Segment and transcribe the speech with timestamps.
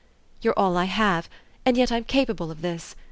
[0.41, 1.29] "You're all I have,
[1.63, 2.95] and yet I'm capable of this.